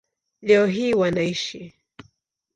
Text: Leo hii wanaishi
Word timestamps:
Leo 0.41 0.65
hii 0.65 0.93
wanaishi 0.93 1.73